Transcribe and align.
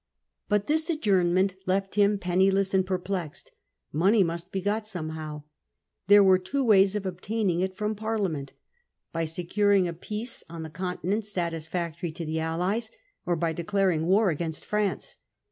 But 0.49 0.65
this 0.65 0.89
adjournment 0.89 1.53
left 1.67 1.93
him 1.93 2.17
penniless 2.17 2.73
and 2.73 2.83
perplexed. 2.83 3.51
Money 3.91 4.23
must 4.23 4.51
be 4.51 4.59
got 4.59 4.87
somehow. 4.87 5.43
There 6.07 6.23
were 6.23 6.39
two 6.39 6.63
ways 6.63 6.95
of 6.95 7.05
obtaining 7.05 7.59
it 7.59 7.77
from 7.77 7.93
Parliament— 7.93 8.53
by 9.13 9.25
securing 9.25 9.87
a 9.87 9.93
peace 9.93 10.43
on 10.49 10.63
the 10.63 10.71
Continent 10.71 11.25
satisfactory 11.25 12.11
to 12.13 12.25
the 12.25 12.39
allies, 12.39 12.89
or 13.27 13.35
by 13.35 13.53
declaring 13.53 14.07
war 14.07 14.31
against 14.31 14.65
France. 14.65 15.17